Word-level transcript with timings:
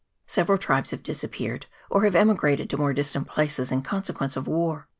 Several 0.25 0.57
tribes 0.57 0.89
have 0.89 1.03
disappeared, 1.03 1.67
or 1.87 2.05
have 2.05 2.15
emi 2.15 2.35
grated 2.35 2.71
to 2.71 2.77
more 2.77 2.91
distant 2.91 3.27
places, 3.27 3.71
in 3.71 3.83
consequence 3.83 4.35
of 4.35 4.47
war. 4.47 4.87